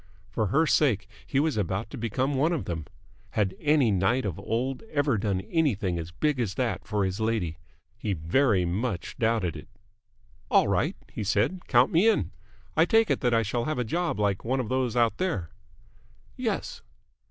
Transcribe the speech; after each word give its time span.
And 0.25 0.33
for 0.33 0.47
her 0.47 0.65
sake 0.65 1.07
he 1.27 1.39
was 1.39 1.57
about 1.57 1.91
to 1.91 1.95
become 1.97 2.33
one 2.33 2.53
of 2.53 2.65
them! 2.65 2.85
Had 3.37 3.55
any 3.59 3.91
knight 3.91 4.25
of 4.25 4.39
old 4.39 4.81
ever 4.89 5.15
done 5.15 5.41
anything 5.41 5.99
as 5.99 6.09
big 6.09 6.39
as 6.39 6.55
that 6.55 6.87
for 6.87 7.05
his 7.05 7.19
lady? 7.19 7.59
He 7.99 8.13
very 8.13 8.65
much 8.65 9.15
doubted 9.19 9.55
it. 9.55 9.67
"All 10.49 10.67
right," 10.67 10.95
he 11.11 11.23
said. 11.23 11.67
"Count 11.67 11.91
me 11.91 12.09
in. 12.09 12.31
I 12.75 12.85
take 12.85 13.11
it 13.11 13.19
that 13.19 13.35
I 13.35 13.43
shall 13.43 13.65
have 13.65 13.77
a 13.77 13.83
job 13.83 14.19
like 14.19 14.43
one 14.43 14.59
of 14.59 14.69
those 14.69 14.95
out 14.95 15.19
there?" 15.19 15.51
"Yes." 16.35 16.81